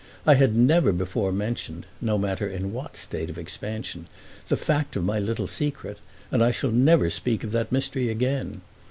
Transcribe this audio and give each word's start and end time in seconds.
I 0.25 0.33
had 0.33 0.55
never 0.55 0.91
before 0.91 1.31
mentioned, 1.31 1.85
no 2.01 2.17
matter 2.17 2.49
in 2.49 2.73
what 2.73 2.97
state 2.97 3.29
of 3.29 3.37
expansion, 3.37 4.07
the 4.47 4.57
fact 4.57 4.95
of 4.95 5.03
my 5.03 5.19
little 5.19 5.45
secret, 5.45 5.99
and 6.31 6.43
I 6.43 6.49
shall 6.49 6.71
never 6.71 7.11
speak 7.11 7.43
of 7.43 7.51
that 7.51 7.71
mystery 7.71 8.09
again. 8.09 8.61